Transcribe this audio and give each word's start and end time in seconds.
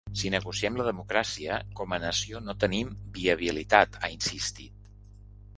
Si 0.19 0.29
negociem 0.35 0.79
la 0.79 0.85
democràcia, 0.87 1.59
com 1.81 1.93
a 1.97 2.01
nació 2.05 2.41
no 2.47 2.57
tenim 2.65 2.91
viabilitat, 3.19 4.01
ha 4.01 4.11
insistit. 4.19 4.95